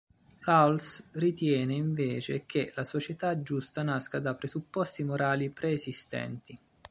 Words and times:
Rawls 0.47 1.09
ritiene 1.11 1.75
invece 1.75 2.47
che 2.47 2.71
la 2.75 2.83
società 2.83 3.39
giusta 3.43 3.83
nasca 3.83 4.17
da 4.19 4.33
presupposti 4.33 5.03
morali 5.03 5.51
preesistenti. 5.51 6.57